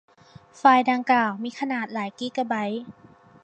[0.57, 2.83] ไฟล์ดังกล่าวมีขนาดหลายกิกะไบต์